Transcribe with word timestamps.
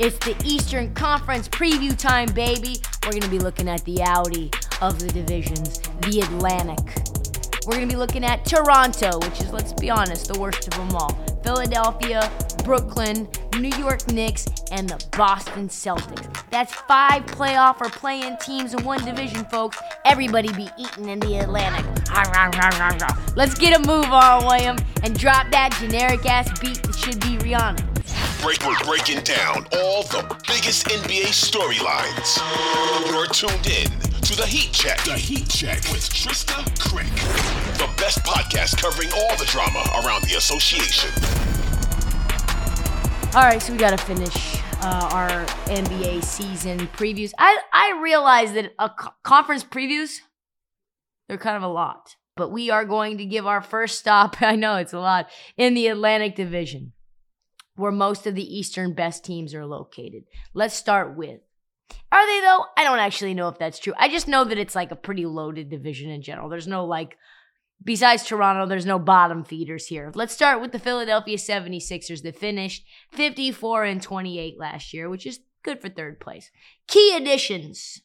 It's 0.00 0.16
the 0.24 0.34
Eastern 0.46 0.94
Conference 0.94 1.46
preview 1.46 1.94
time, 1.94 2.32
baby. 2.32 2.76
We're 3.04 3.10
going 3.10 3.20
to 3.20 3.28
be 3.28 3.38
looking 3.38 3.68
at 3.68 3.84
the 3.84 4.00
Audi 4.00 4.50
of 4.80 4.98
the 4.98 5.08
divisions, 5.08 5.78
the 6.00 6.22
Atlantic. 6.22 6.80
We're 7.66 7.76
going 7.76 7.86
to 7.86 7.94
be 7.94 7.98
looking 7.98 8.24
at 8.24 8.46
Toronto, 8.46 9.18
which 9.18 9.42
is, 9.42 9.52
let's 9.52 9.74
be 9.74 9.90
honest, 9.90 10.32
the 10.32 10.40
worst 10.40 10.66
of 10.68 10.72
them 10.72 10.96
all. 10.96 11.12
Philadelphia, 11.44 12.32
Brooklyn, 12.64 13.28
New 13.58 13.76
York 13.76 14.10
Knicks, 14.10 14.46
and 14.72 14.88
the 14.88 15.04
Boston 15.18 15.68
Celtics. 15.68 16.48
That's 16.48 16.72
five 16.72 17.26
playoff 17.26 17.82
or 17.82 17.90
play-in 17.90 18.38
teams 18.38 18.72
in 18.72 18.82
one 18.82 19.04
division, 19.04 19.44
folks. 19.50 19.76
Everybody 20.06 20.50
be 20.54 20.70
eating 20.78 21.10
in 21.10 21.20
the 21.20 21.40
Atlantic. 21.40 21.84
Let's 23.36 23.54
get 23.54 23.78
a 23.78 23.86
move 23.86 24.06
on, 24.06 24.46
William, 24.46 24.78
and 25.02 25.18
drop 25.18 25.50
that 25.50 25.76
generic 25.78 26.24
ass 26.24 26.58
beat 26.58 26.82
that 26.84 26.96
should 26.96 27.20
be 27.20 27.36
Rihanna. 27.36 27.89
Break, 28.42 28.64
we're 28.66 28.78
breaking 28.84 29.20
down 29.22 29.66
all 29.72 30.02
the 30.04 30.22
biggest 30.48 30.86
NBA 30.86 31.26
storylines. 31.28 32.38
You're 33.06 33.26
tuned 33.26 33.66
in 33.66 33.90
to 34.22 34.34
the 34.36 34.46
Heat 34.46 34.72
Check. 34.72 35.02
The 35.04 35.12
Heat 35.18 35.48
Check 35.48 35.76
with 35.92 36.08
Trysta 36.08 36.64
Krick, 36.78 37.14
the 37.76 37.86
best 38.00 38.24
podcast 38.24 38.78
covering 38.80 39.10
all 39.12 39.36
the 39.36 39.44
drama 39.44 39.84
around 40.02 40.22
the 40.22 40.36
association. 40.36 41.10
All 43.34 43.42
right, 43.42 43.60
so 43.60 43.72
we 43.72 43.78
got 43.78 43.90
to 43.90 44.04
finish 44.04 44.62
uh, 44.82 45.10
our 45.12 45.28
NBA 45.66 46.24
season 46.24 46.78
previews. 46.96 47.32
I 47.38 47.58
I 47.72 48.00
realize 48.02 48.54
that 48.54 48.72
a 48.78 48.88
co- 48.88 49.10
conference 49.22 49.64
previews 49.64 50.20
they're 51.28 51.38
kind 51.38 51.56
of 51.56 51.62
a 51.62 51.68
lot, 51.68 52.16
but 52.36 52.50
we 52.50 52.70
are 52.70 52.84
going 52.84 53.18
to 53.18 53.24
give 53.24 53.46
our 53.46 53.60
first 53.60 53.98
stop. 53.98 54.36
I 54.42 54.56
know 54.56 54.76
it's 54.76 54.92
a 54.94 54.98
lot 54.98 55.28
in 55.56 55.74
the 55.74 55.88
Atlantic 55.88 56.34
Division, 56.36 56.92
where 57.80 57.92
most 57.92 58.26
of 58.26 58.34
the 58.34 58.58
Eastern 58.58 58.94
best 58.94 59.24
teams 59.24 59.54
are 59.54 59.66
located. 59.66 60.24
Let's 60.54 60.74
start 60.74 61.16
with. 61.16 61.40
Are 62.12 62.26
they 62.26 62.40
though? 62.40 62.64
I 62.76 62.84
don't 62.84 62.98
actually 62.98 63.34
know 63.34 63.48
if 63.48 63.58
that's 63.58 63.78
true. 63.78 63.94
I 63.98 64.08
just 64.08 64.28
know 64.28 64.44
that 64.44 64.58
it's 64.58 64.74
like 64.74 64.90
a 64.90 64.96
pretty 64.96 65.26
loaded 65.26 65.70
division 65.70 66.10
in 66.10 66.22
general. 66.22 66.48
There's 66.48 66.68
no 66.68 66.84
like 66.84 67.16
Besides 67.82 68.24
Toronto, 68.24 68.66
there's 68.66 68.84
no 68.84 68.98
bottom 68.98 69.42
feeders 69.42 69.86
here. 69.86 70.12
Let's 70.14 70.34
start 70.34 70.60
with 70.60 70.72
the 70.72 70.78
Philadelphia 70.78 71.38
76ers 71.38 72.22
that 72.22 72.36
finished 72.36 72.84
54 73.12 73.84
and 73.84 74.02
28 74.02 74.58
last 74.58 74.92
year, 74.92 75.08
which 75.08 75.26
is 75.26 75.40
good 75.62 75.80
for 75.80 75.88
third 75.88 76.20
place. 76.20 76.50
Key 76.86 77.16
additions 77.16 78.02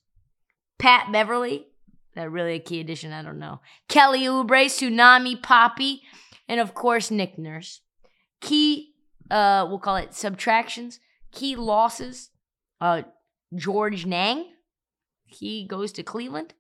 Pat 0.78 1.12
Beverley, 1.12 1.68
that 2.16 2.32
really 2.32 2.54
a 2.54 2.60
key 2.60 2.80
addition? 2.80 3.12
I 3.12 3.22
don't 3.22 3.40
know. 3.40 3.60
Kelly 3.90 4.22
Oubre, 4.22 4.66
Tsunami 4.66 5.42
Papi, 5.42 6.00
and 6.48 6.62
of 6.62 6.74
course, 6.74 7.12
Nick 7.12 7.38
Nurse. 7.38 7.82
Key, 8.40 8.94
uh, 9.32 9.66
we'll 9.68 9.80
call 9.80 9.96
it 9.98 10.14
subtractions. 10.14 11.00
Key 11.32 11.56
losses, 11.56 12.30
uh, 12.82 13.04
Georges 13.54 14.06
Niang. 14.06 14.46
He 15.26 15.68
goes 15.68 15.92
to 15.94 16.04
Cleveland. 16.04 16.54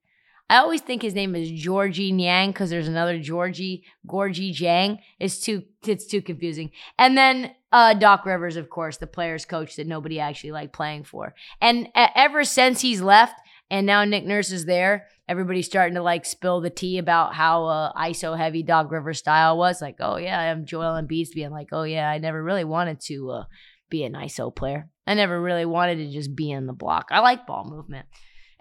I 0.49 0.57
always 0.57 0.81
think 0.81 1.01
his 1.01 1.15
name 1.15 1.35
is 1.35 1.49
Georgie 1.49 2.13
Nyang 2.13 2.47
because 2.47 2.69
there's 2.69 2.87
another 2.87 3.17
Georgie 3.17 3.83
Gorgie 4.07 4.53
Jang. 4.53 4.99
It's 5.19 5.39
too 5.39 5.63
it's 5.87 6.05
too 6.05 6.21
confusing. 6.21 6.71
And 6.99 7.17
then 7.17 7.55
uh, 7.71 7.95
Doc 7.95 8.25
Rivers, 8.25 8.55
of 8.55 8.69
course, 8.69 8.97
the 8.97 9.07
players 9.07 9.45
coach 9.45 9.75
that 9.75 9.87
nobody 9.87 10.19
actually 10.19 10.51
liked 10.51 10.73
playing 10.73 11.05
for. 11.05 11.33
And 11.61 11.89
ever 11.95 12.43
since 12.43 12.81
he's 12.81 13.01
left, 13.01 13.39
and 13.69 13.85
now 13.85 14.03
Nick 14.03 14.25
Nurse 14.25 14.51
is 14.51 14.65
there, 14.65 15.07
everybody's 15.27 15.65
starting 15.65 15.95
to 15.95 16.03
like 16.03 16.25
spill 16.25 16.61
the 16.61 16.69
tea 16.69 16.97
about 16.97 17.33
how 17.33 17.65
uh, 17.65 17.93
ISO 17.93 18.37
heavy 18.37 18.63
Doc 18.63 18.91
Rivers 18.91 19.19
style 19.19 19.57
was. 19.57 19.81
Like, 19.81 19.97
oh 19.99 20.17
yeah, 20.17 20.39
I'm 20.39 20.65
Joel 20.65 21.01
Embiid 21.01 21.31
being 21.33 21.51
like, 21.51 21.69
oh 21.71 21.83
yeah, 21.83 22.09
I 22.09 22.19
never 22.19 22.43
really 22.43 22.63
wanted 22.63 22.99
to 23.01 23.31
uh, 23.31 23.43
be 23.89 24.03
an 24.03 24.13
ISO 24.13 24.55
player. 24.55 24.89
I 25.07 25.13
never 25.13 25.39
really 25.39 25.65
wanted 25.65 25.97
to 25.97 26.11
just 26.11 26.35
be 26.35 26.51
in 26.51 26.67
the 26.67 26.73
block. 26.73 27.07
I 27.11 27.19
like 27.19 27.47
ball 27.47 27.65
movement. 27.67 28.07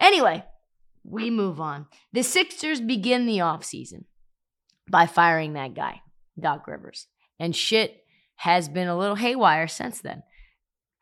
Anyway, 0.00 0.44
we 1.04 1.30
move 1.30 1.60
on. 1.60 1.86
The 2.12 2.22
Sixers 2.22 2.80
begin 2.80 3.26
the 3.26 3.38
offseason 3.38 4.04
by 4.90 5.06
firing 5.06 5.54
that 5.54 5.74
guy, 5.74 6.02
Doc 6.38 6.66
Rivers. 6.66 7.06
And 7.38 7.54
shit 7.54 8.04
has 8.36 8.68
been 8.68 8.88
a 8.88 8.96
little 8.96 9.16
haywire 9.16 9.68
since 9.68 10.00
then. 10.00 10.22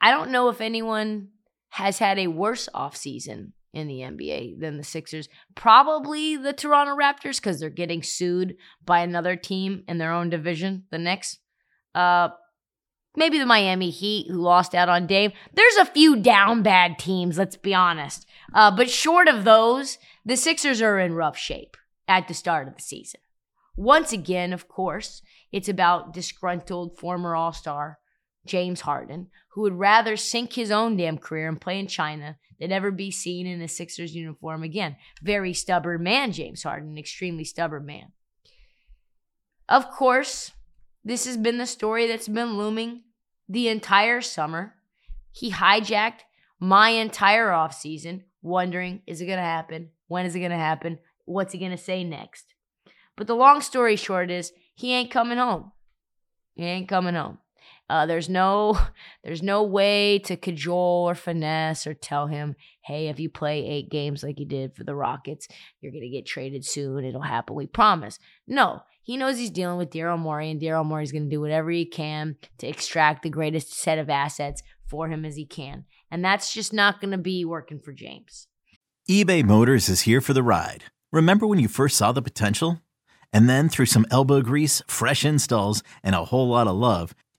I 0.01 0.11
don't 0.11 0.31
know 0.31 0.49
if 0.49 0.61
anyone 0.61 1.29
has 1.71 1.99
had 1.99 2.19
a 2.19 2.27
worse 2.27 2.69
offseason 2.75 3.53
in 3.73 3.89
the 3.89 4.01
NBA 4.01 4.61
than 4.61 4.77
the 4.77 4.85
Sixers. 4.85 5.29
Probably 5.55 6.37
the 6.37 6.53
Toronto 6.53 6.95
Raptors 6.97 7.37
because 7.37 7.61
they're 7.61 7.71
getting 7.71 8.03
sued 8.03 8.57
by 8.85 9.01
another 9.01 9.37
team 9.37 9.83
in 9.89 9.99
their 9.99 10.13
own 10.13 10.31
division, 10.31 10.85
the 10.91 10.99
Knicks. 10.99 11.39
Uh, 11.95 12.29
maybe 13.17 13.39
the 13.39 13.47
Miami 13.47 13.91
Heat, 13.91 14.29
who 14.29 14.41
lost 14.41 14.75
out 14.75 14.89
on 14.89 15.07
Dame. 15.07 15.33
There's 15.55 15.77
a 15.77 15.87
few 15.87 16.17
down 16.17 16.63
bad 16.63 16.99
teams, 16.99 17.39
let's 17.39 17.57
be 17.57 17.75
honest. 17.75 18.27
Uh, 18.55 18.75
but 18.75 18.91
short 18.91 19.29
of 19.29 19.45
those, 19.45 19.99
the 20.25 20.37
Sixers 20.37 20.83
are 20.83 20.99
in 20.99 21.15
rough 21.15 21.37
shape 21.37 21.77
at 22.09 22.29
the 22.29 22.35
start 22.35 22.69
of 22.69 22.77
the 22.77 22.83
season. 22.83 23.21
Once 23.77 24.13
again, 24.13 24.53
of 24.53 24.69
course, 24.69 25.23
it's 25.51 25.69
about 25.69 26.13
disgruntled 26.13 26.99
former 26.99 27.35
All 27.35 27.53
Star 27.53 27.99
James 28.47 28.83
Harden, 28.83 29.29
who 29.51 29.63
would 29.63 29.79
rather 29.79 30.17
sink 30.17 30.55
his 30.55 30.71
own 30.71 30.97
damn 30.97 31.19
career 31.19 31.49
and 31.49 31.61
play 31.61 31.79
in 31.79 31.87
China 31.87 32.37
than 32.59 32.73
ever 32.73 32.91
be 32.91 33.11
seen 33.11 33.47
in 33.47 33.61
a 33.61 33.69
Sixers 33.69 34.15
uniform 34.15 34.63
again. 34.63 34.97
Very 35.23 35.53
stubborn 35.53 36.03
man, 36.03 36.33
James 36.33 36.63
Harden, 36.63 36.99
extremely 36.99 37.45
stubborn 37.45 37.87
man. 37.87 38.13
Of 39.69 39.91
course, 39.91 40.53
this 41.05 41.25
has 41.27 41.37
been 41.37 41.59
the 41.59 41.67
story 41.67 42.07
that's 42.07 42.29
been 42.29 42.57
looming 42.57 43.03
the 43.49 43.69
entire 43.69 44.21
summer. 44.21 44.75
He 45.33 45.51
hijacked 45.51 46.21
my 46.59 46.91
entire 46.91 47.49
offseason, 47.49 48.23
wondering 48.43 49.03
is 49.07 49.21
it 49.21 49.27
going 49.27 49.39
to 49.39 49.43
happen? 49.43 49.91
When 50.09 50.27
is 50.27 50.35
it 50.35 50.41
going 50.41 50.51
to 50.51 50.57
happen? 50.57 50.99
What's 51.25 51.53
he 51.53 51.59
going 51.59 51.71
to 51.71 51.77
say 51.77 52.05
next? 52.05 52.55
But 53.17 53.27
the 53.27 53.37
long 53.37 53.61
story 53.61 53.97
short 53.97 54.31
is 54.31 54.53
he 54.75 54.93
ain't 54.93 55.11
coming 55.11 55.39
home. 55.39 55.73
He 56.55 56.65
ain't 56.65 56.89
coming 56.89 57.15
home. 57.15 57.39
Uh, 57.93 58.07
there's 58.07 58.31
no 58.31 58.79
there's 59.23 59.43
no 59.43 59.63
way 59.63 60.19
to 60.21 60.35
cajole 60.35 61.11
or 61.11 61.15
finesse 61.15 61.87
or 61.87 61.93
tell 61.93 62.27
him, 62.27 62.57
hey, 62.87 63.09
if 63.09 63.21
you 63.21 63.29
play 63.29 63.67
eight 63.67 63.91
games 63.91 64.23
like 64.23 64.41
you 64.41 64.47
did 64.47 64.75
for 64.75 64.83
the 64.83 64.95
Rockets, 64.95 65.47
you're 65.83 65.93
gonna 65.93 66.09
get 66.09 66.25
traded 66.25 66.65
soon. 66.65 67.05
It'll 67.05 67.21
happen. 67.21 67.55
We 67.55 67.67
promise. 67.67 68.19
No, 68.47 68.81
he 69.03 69.19
knows 69.19 69.37
he's 69.37 69.51
dealing 69.51 69.77
with 69.77 69.91
Daryl 69.91 70.19
Morey, 70.19 70.51
and 70.51 70.59
Daryl 70.59 70.87
Morey's 70.87 71.13
gonna 71.13 71.29
do 71.29 71.43
whatever 71.43 71.71
he 71.71 71.85
can 71.85 72.37
to 72.59 72.67
extract 72.67 73.23
the 73.23 73.29
greatest 73.29 73.75
set 73.75 73.99
of 73.99 74.09
assets 74.09 74.63
for 74.89 75.09
him 75.09 75.27
as 75.27 75.37
he 75.37 75.45
can. 75.45 75.85
And 76.11 76.25
that's 76.25 76.55
just 76.55 76.73
not 76.73 76.99
gonna 76.99 77.19
be 77.19 77.45
working 77.45 77.79
for 77.79 77.93
James. 77.93 78.47
eBay 79.07 79.45
Motors 79.45 79.91
is 79.91 80.03
here 80.03 80.23
for 80.23 80.33
the 80.33 80.43
ride. 80.43 80.85
Remember 81.13 81.47
when 81.47 81.59
you 81.59 81.69
first 81.69 81.99
saw 81.99 82.11
the 82.11 82.23
potential? 82.23 82.81
And 83.35 83.51
then 83.51 83.69
through 83.69 83.87
some 83.87 84.07
elbow 84.11 84.41
grease, 84.41 84.83
fresh 84.87 85.27
installs, 85.27 85.83
and 86.03 86.15
a 86.15 86.27
whole 86.27 86.49
lot 86.49 86.67
of 86.67 86.77
love, 86.77 87.15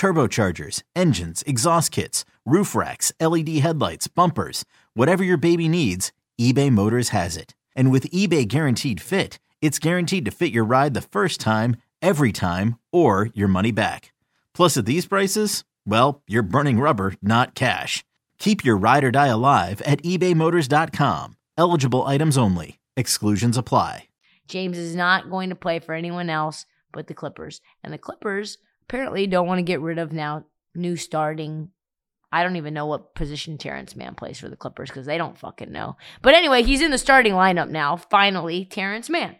turbochargers, 0.00 0.82
engines, 0.96 1.44
exhaust 1.46 1.92
kits, 1.92 2.24
roof 2.46 2.74
racks, 2.74 3.12
LED 3.20 3.50
headlights, 3.58 4.08
bumpers, 4.08 4.64
whatever 4.94 5.22
your 5.22 5.36
baby 5.36 5.68
needs, 5.68 6.10
eBay 6.40 6.72
Motors 6.72 7.10
has 7.10 7.36
it. 7.36 7.54
And 7.76 7.92
with 7.92 8.10
eBay 8.10 8.48
Guaranteed 8.48 8.98
Fit, 9.02 9.38
it's 9.60 9.78
guaranteed 9.78 10.24
to 10.24 10.30
fit 10.30 10.52
your 10.52 10.64
ride 10.64 10.94
the 10.94 11.02
first 11.02 11.38
time, 11.38 11.76
every 12.00 12.32
time, 12.32 12.78
or 12.90 13.28
your 13.34 13.46
money 13.46 13.72
back. 13.72 14.14
Plus, 14.54 14.78
at 14.78 14.86
these 14.86 15.04
prices, 15.04 15.64
well, 15.86 16.22
you're 16.26 16.42
burning 16.42 16.80
rubber, 16.80 17.14
not 17.20 17.54
cash. 17.54 18.02
Keep 18.38 18.64
your 18.64 18.78
ride 18.78 19.04
or 19.04 19.10
die 19.10 19.26
alive 19.26 19.82
at 19.82 20.02
ebaymotors.com. 20.02 21.36
Eligible 21.58 22.06
items 22.06 22.38
only. 22.38 22.78
Exclusions 22.96 23.58
apply. 23.58 24.08
James 24.48 24.78
is 24.78 24.96
not 24.96 25.28
going 25.28 25.50
to 25.50 25.54
play 25.54 25.78
for 25.78 25.94
anyone 25.94 26.30
else 26.30 26.64
but 26.92 27.06
the 27.06 27.14
Clippers. 27.14 27.60
And 27.84 27.92
the 27.92 27.98
Clippers 27.98 28.58
apparently 28.90 29.28
don't 29.28 29.46
want 29.46 29.58
to 29.58 29.62
get 29.62 29.80
rid 29.80 29.98
of 29.98 30.12
now 30.12 30.44
new 30.74 30.96
starting. 30.96 31.70
I 32.32 32.42
don't 32.42 32.56
even 32.56 32.74
know 32.74 32.86
what 32.86 33.14
position 33.14 33.56
Terance 33.56 33.94
Mann 33.94 34.16
plays 34.16 34.40
for 34.40 34.48
the 34.48 34.56
Clippers 34.56 34.90
because 34.90 35.06
they 35.06 35.16
don't 35.16 35.38
fucking 35.38 35.70
know. 35.70 35.96
But 36.22 36.34
anyway, 36.34 36.64
he's 36.64 36.80
in 36.80 36.90
the 36.90 36.98
starting 36.98 37.34
lineup 37.34 37.70
now. 37.70 37.96
Finally, 37.96 38.64
Terance 38.64 39.08
Mann. 39.08 39.36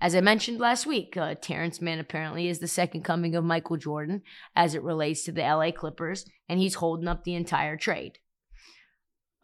As 0.00 0.14
I 0.14 0.20
mentioned 0.22 0.58
last 0.58 0.86
week, 0.86 1.18
uh, 1.18 1.34
Terance 1.34 1.82
Mann 1.82 1.98
apparently 1.98 2.48
is 2.48 2.60
the 2.60 2.68
second 2.68 3.02
coming 3.02 3.34
of 3.34 3.44
Michael 3.44 3.76
Jordan 3.76 4.22
as 4.54 4.74
it 4.74 4.82
relates 4.82 5.24
to 5.24 5.32
the 5.32 5.42
LA 5.42 5.70
Clippers, 5.70 6.26
and 6.48 6.58
he's 6.58 6.74
holding 6.74 7.08
up 7.08 7.24
the 7.24 7.34
entire 7.34 7.76
trade. 7.76 8.18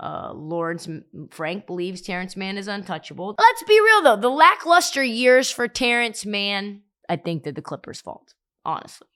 Uh, 0.01 0.33
Lawrence 0.35 0.89
Frank 1.31 1.67
believes 1.67 2.01
Terance 2.01 2.37
Mann 2.37 2.57
is 2.57 2.67
untouchable. 2.67 3.35
Let's 3.39 3.63
be 3.65 3.79
real 3.81 4.03
though, 4.03 4.17
the 4.17 4.31
lackluster 4.31 5.05
years 5.05 5.51
for 5.51 5.69
Terance 5.69 6.27
Mann, 6.27 6.83
I 7.13 7.17
think 7.17 7.43
they're 7.43 7.53
the 7.53 7.61
Clippers' 7.61 8.01
fault, 8.01 8.33
honestly. 8.65 9.07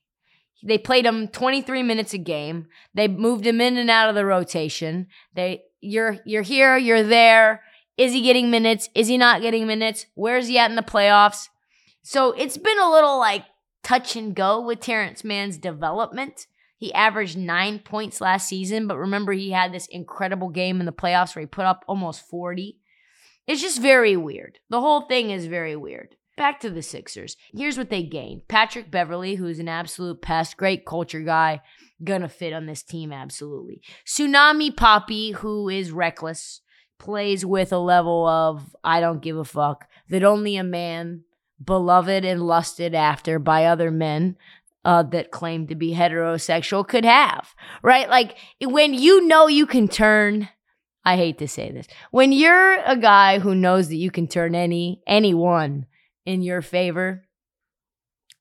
They 0.63 0.77
played 0.77 1.07
him 1.07 1.29
23 1.29 1.83
minutes 1.83 2.13
a 2.13 2.19
game. 2.19 2.67
They 2.93 3.09
moved 3.09 3.47
him 3.47 3.59
in 3.59 3.79
and 3.79 3.89
out 3.89 4.11
of 4.11 4.15
the 4.15 4.27
rotation. 4.27 5.07
They 5.35 5.63
you're 5.81 6.19
you're 6.27 6.43
here, 6.43 6.77
you're 6.77 7.03
there. 7.03 7.63
Is 7.97 8.13
he 8.13 8.21
getting 8.21 8.51
minutes? 8.51 8.91
Is 8.95 9.09
he 9.09 9.17
not 9.17 9.41
getting 9.41 9.67
minutes? 9.67 10.05
Where's 10.15 10.49
he 10.49 10.59
at 10.59 10.69
in 10.69 10.77
the 10.77 10.83
playoffs? 10.83 11.49
So 12.03 12.33
it's 12.33 12.59
been 12.59 12.79
a 12.79 12.91
little 12.91 13.19
like 13.19 13.45
touch 13.83 14.15
and 14.15 14.35
go 14.35 14.61
with 14.61 14.81
Terance 14.81 15.25
Mann's 15.25 15.57
development. 15.57 16.47
He 16.77 16.93
averaged 16.93 17.39
nine 17.39 17.79
points 17.79 18.21
last 18.21 18.47
season, 18.47 18.87
but 18.87 18.99
remember, 18.99 19.33
he 19.33 19.53
had 19.53 19.73
this 19.73 19.87
incredible 19.87 20.51
game 20.51 20.81
in 20.81 20.87
the 20.87 20.93
playoffs 20.93 21.35
where 21.35 21.41
he 21.41 21.47
put 21.47 21.65
up 21.65 21.83
almost 21.89 22.29
40. 22.29 22.79
It's 23.47 23.63
just 23.63 23.81
very 23.81 24.19
weird. 24.19 24.59
The 24.69 24.83
whole 24.83 25.03
thing 25.03 25.31
is 25.31 25.47
very 25.47 25.77
weird. 25.77 26.17
Back 26.37 26.61
to 26.61 26.71
the 26.71 26.83
Sixers. 26.83 27.37
Here's 27.55 27.79
what 27.79 27.89
they 27.89 28.03
gained 28.03 28.47
Patrick 28.47 28.91
Beverley, 28.91 29.37
who's 29.37 29.59
an 29.59 29.69
absolute 29.69 30.21
pest, 30.21 30.59
great 30.59 30.85
culture 30.85 31.21
guy, 31.21 31.63
gonna 32.05 32.29
fit 32.29 32.53
on 32.53 32.67
this 32.67 32.83
team 32.83 33.11
absolutely. 33.11 33.81
Tsunami 34.05 34.71
Papi, 34.75 35.35
who 35.35 35.71
is 35.71 35.93
reckless, 35.93 36.61
plays 36.99 37.45
with 37.45 37.73
a 37.73 37.79
level 37.79 38.27
of 38.27 38.77
I 38.85 39.01
don't 39.01 39.23
give 39.23 39.37
a 39.37 39.45
fuck 39.45 39.89
that 40.11 40.23
only 40.23 40.57
a 40.57 40.65
man 40.65 41.25
beloved 41.63 42.25
and 42.25 42.43
lusted 42.43 42.95
after 42.95 43.39
by 43.39 43.65
other 43.65 43.91
men 43.91 44.37
uh, 44.85 45.03
that 45.03 45.31
claim 45.31 45.67
to 45.67 45.75
be 45.75 45.95
heterosexual 45.95 46.87
could 46.87 47.05
have, 47.05 47.55
right? 47.83 48.09
Like 48.09 48.37
when 48.61 48.95
you 48.95 49.27
know 49.27 49.49
you 49.49 49.67
can 49.67 49.89
turn, 49.89 50.51
I 51.05 51.17
hate 51.17 51.39
to 51.39 51.49
say 51.49 51.73
this, 51.73 51.87
when 52.11 52.31
you're 52.31 52.79
a 52.85 52.97
guy 52.97 53.39
who 53.39 53.55
knows 53.55 53.89
that 53.89 53.97
you 53.97 54.11
can 54.11 54.29
turn 54.29 54.55
any 54.55 55.03
anyone 55.07 55.87
in 56.27 56.43
your 56.43 56.61
favor, 56.61 57.25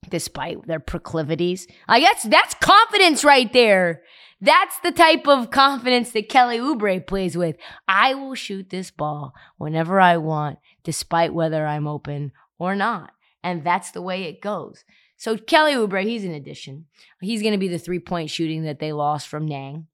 despite 0.09 0.67
their 0.67 0.79
proclivities, 0.79 1.67
I 1.87 2.01
guess 2.01 2.23
that's 2.23 2.55
confidence 2.55 3.23
right 3.23 3.51
there. 3.53 4.01
That's 4.41 4.77
the 4.79 4.91
type 4.91 5.27
of 5.27 5.49
confidence 5.49 6.11
that 6.11 6.27
Kelly 6.27 6.57
Oubre 6.57 7.05
plays 7.07 7.37
with. 7.37 7.55
I 7.87 8.13
will 8.15 8.35
shoot 8.35 8.69
this 8.69 8.91
ball 8.91 9.33
whenever 9.57 10.01
I 10.01 10.17
want, 10.17 10.59
despite 10.83 11.33
whether 11.33 11.65
I'm 11.65 11.87
open 11.87 12.33
or 12.59 12.75
not. 12.75 13.11
And 13.43 13.63
that's 13.63 13.91
the 13.91 14.01
way 14.01 14.23
it 14.23 14.41
goes. 14.41 14.83
So 15.17 15.37
Kelly 15.37 15.73
Oubre, 15.73 16.03
he's 16.03 16.25
an 16.25 16.33
addition. 16.33 16.85
He's 17.21 17.41
going 17.41 17.53
to 17.53 17.57
be 17.57 17.69
the 17.69 17.79
three 17.79 17.99
point 17.99 18.29
shooting 18.29 18.63
that 18.63 18.79
they 18.79 18.91
lost 18.91 19.27
from 19.27 19.45
Niang, 19.45 19.87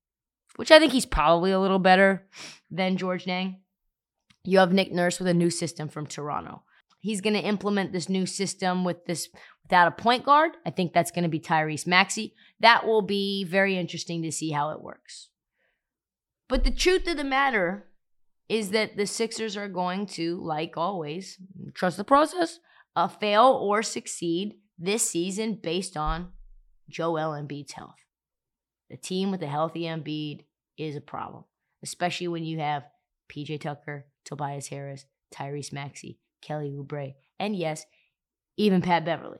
which 0.55 0.71
I 0.71 0.79
think 0.79 0.91
he's 0.91 1.05
probably 1.05 1.51
a 1.51 1.59
little 1.59 1.79
better 1.79 2.27
than 2.71 2.97
Georges 2.97 3.27
Niang. 3.27 3.59
You 4.43 4.57
have 4.59 4.73
Nick 4.73 4.91
Nurse 4.91 5.19
with 5.19 5.27
a 5.27 5.33
new 5.35 5.51
system 5.51 5.87
from 5.87 6.07
Toronto. 6.07 6.63
He's 7.01 7.21
going 7.21 7.33
to 7.33 7.41
implement 7.41 7.91
this 7.91 8.07
new 8.07 8.25
system 8.25 8.83
with 8.83 9.05
this 9.05 9.27
without 9.63 9.87
a 9.87 9.91
point 9.91 10.23
guard. 10.23 10.51
I 10.65 10.69
think 10.69 10.93
that's 10.93 11.11
going 11.11 11.23
to 11.23 11.29
be 11.29 11.39
Tyrese 11.39 11.87
Maxey. 11.87 12.35
That 12.59 12.85
will 12.85 13.01
be 13.01 13.43
very 13.43 13.77
interesting 13.77 14.21
to 14.21 14.31
see 14.31 14.51
how 14.51 14.69
it 14.71 14.81
works. 14.81 15.29
But 16.47 16.63
the 16.63 16.71
truth 16.71 17.07
of 17.07 17.17
the 17.17 17.23
matter 17.23 17.87
is 18.49 18.71
that 18.71 18.97
the 18.97 19.07
Sixers 19.07 19.57
are 19.57 19.69
going 19.69 20.05
to, 20.07 20.39
like 20.43 20.77
always, 20.77 21.37
trust 21.73 21.97
the 21.97 22.03
process, 22.03 22.59
uh, 22.95 23.07
fail 23.07 23.57
or 23.61 23.81
succeed 23.81 24.55
this 24.77 25.09
season 25.09 25.55
based 25.55 25.95
on 25.95 26.29
Joel 26.89 27.31
Embiid's 27.31 27.71
health. 27.71 27.95
The 28.89 28.97
team 28.97 29.31
with 29.31 29.41
a 29.41 29.47
healthy 29.47 29.83
Embiid 29.83 30.41
is 30.77 30.97
a 30.97 31.01
problem, 31.01 31.45
especially 31.81 32.27
when 32.27 32.43
you 32.43 32.59
have 32.59 32.83
PJ 33.33 33.61
Tucker, 33.61 34.07
Tobias 34.25 34.67
Harris, 34.67 35.05
Tyrese 35.33 35.71
Maxey, 35.71 36.19
Kelly 36.41 36.71
Oubre, 36.71 37.13
and 37.39 37.55
yes, 37.55 37.85
even 38.57 38.81
Pat 38.81 39.05
Beverley. 39.05 39.39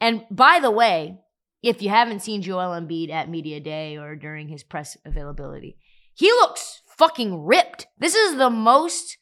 And 0.00 0.24
by 0.30 0.60
the 0.60 0.70
way, 0.70 1.18
if 1.62 1.82
you 1.82 1.88
haven't 1.88 2.22
seen 2.22 2.42
Joel 2.42 2.78
Embiid 2.80 3.10
at 3.10 3.28
Media 3.28 3.60
Day 3.60 3.96
or 3.96 4.14
during 4.14 4.48
his 4.48 4.62
press 4.62 4.96
availability, 5.04 5.76
he 6.14 6.30
looks 6.30 6.82
fucking 6.96 7.44
ripped. 7.44 7.86
This 7.98 8.14
is 8.14 8.36
the 8.36 8.50
most 8.50 9.18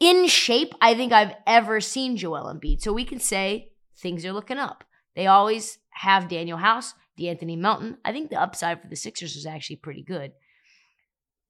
in 0.00 0.28
shape 0.28 0.74
I 0.80 0.94
think 0.94 1.12
I've 1.12 1.34
ever 1.46 1.80
seen 1.80 2.16
Joel 2.16 2.52
Embiid. 2.52 2.80
So 2.80 2.92
we 2.92 3.04
can 3.04 3.18
say 3.18 3.70
things 3.96 4.24
are 4.24 4.32
looking 4.32 4.58
up. 4.58 4.84
They 5.16 5.26
always 5.26 5.78
have 5.90 6.28
Danuel 6.28 6.60
House, 6.60 6.94
De'Anthony 7.18 7.58
Melton. 7.58 7.98
I 8.04 8.12
think 8.12 8.30
the 8.30 8.40
upside 8.40 8.80
for 8.80 8.88
the 8.88 8.96
Sixers 8.96 9.34
is 9.34 9.46
actually 9.46 9.76
pretty 9.76 10.02
good. 10.02 10.32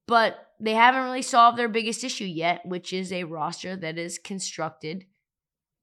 But 0.08 0.38
they 0.58 0.75
haven't 0.75 1.05
really 1.05 1.22
solved 1.22 1.58
their 1.58 1.69
biggest 1.69 2.02
issue 2.02 2.25
yet, 2.25 2.64
which 2.64 2.93
is 2.93 3.12
a 3.12 3.25
roster 3.25 3.76
that 3.76 3.99
is 3.99 4.19
constructed 4.19 5.05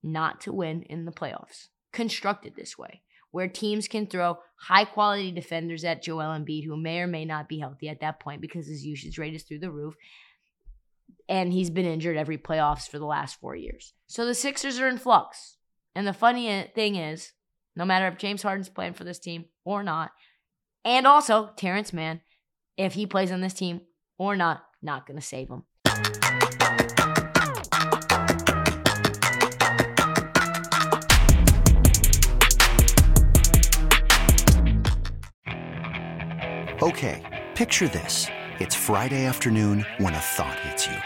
not 0.03 0.41
to 0.41 0.51
win 0.51 0.82
in 0.82 1.05
the 1.05 1.12
playoffs. 1.12 1.67
Constructed 1.94 2.55
this 2.55 2.77
way, 2.77 3.03
where 3.32 3.48
teams 3.48 3.88
can 3.88 4.08
throw 4.08 4.39
high 4.62 4.84
quality 4.84 5.32
defenders 5.32 5.86
at 5.86 6.01
Joel 6.01 6.38
Embiid, 6.38 6.65
who 6.65 6.75
may 6.75 7.00
or 7.00 7.08
may 7.08 7.24
not 7.24 7.48
be 7.48 7.60
healthy 7.60 7.88
at 7.88 8.01
that 8.01 8.20
point 8.20 8.41
because 8.41 8.67
his 8.67 8.84
usage 8.84 9.17
rate 9.17 9.36
is 9.36 9.44
through 9.44 9.60
the 9.60 9.72
roof. 9.72 9.96
And 11.29 11.53
he's 11.53 11.70
been 11.70 11.86
injured 11.86 12.17
every 12.17 12.38
playoffs 12.38 12.89
for 12.89 12.98
the 12.98 13.05
last 13.05 13.39
four 13.39 13.55
years. 13.55 13.94
So 14.08 14.25
the 14.25 14.36
Sixers 14.36 14.79
are 14.79 14.88
in 14.88 14.98
flux. 14.98 15.58
And 15.96 16.05
the 16.05 16.13
funny 16.13 16.51
uh, 16.51 16.63
thing 16.74 16.96
is, 16.96 17.32
no 17.75 17.86
matter 17.86 18.08
if 18.08 18.17
James 18.17 18.41
Harden's 18.41 18.70
playing 18.70 18.94
for 18.94 19.03
this 19.03 19.20
team 19.20 19.46
or 19.63 19.84
not, 19.84 20.12
and 20.84 21.08
also 21.08 21.51
Terance 21.55 21.94
Mann, 21.94 22.22
if 22.75 22.94
he 22.94 23.05
plays 23.05 23.32
on 23.32 23.41
this 23.41 23.53
team 23.53 23.82
or 24.17 24.36
not, 24.36 24.63
not 24.81 25.05
going 25.07 25.19
to 25.19 25.25
save 25.25 25.50
them. 25.50 25.63
Okay, 36.81 37.24
picture 37.55 37.88
this. 37.88 38.27
It's 38.60 38.75
Friday 38.75 39.25
afternoon 39.25 39.86
when 39.98 40.13
a 40.13 40.19
thought 40.19 40.60
hits 40.60 40.86
you. 40.88 40.98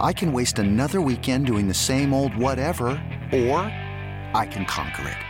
I 0.00 0.12
can 0.12 0.32
waste 0.32 0.58
another 0.58 1.00
weekend 1.00 1.46
doing 1.46 1.68
the 1.68 1.74
same 1.74 2.12
old 2.12 2.36
whatever, 2.36 2.88
or 3.32 3.60
I 4.34 4.46
can 4.50 4.66
conquer 4.66 5.08
it. 5.08 5.29